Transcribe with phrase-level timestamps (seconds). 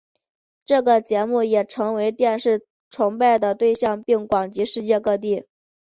[0.65, 5.45] 这个节目也成为电视崇拜的对象并扩及世界各地。